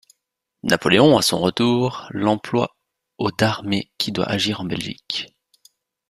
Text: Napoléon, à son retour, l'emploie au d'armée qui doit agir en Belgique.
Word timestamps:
Napoléon, 0.63 1.15
à 1.15 1.21
son 1.21 1.37
retour, 1.39 2.07
l'emploie 2.09 2.75
au 3.19 3.29
d'armée 3.29 3.91
qui 3.99 4.11
doit 4.11 4.25
agir 4.27 4.59
en 4.61 4.63
Belgique. 4.65 5.37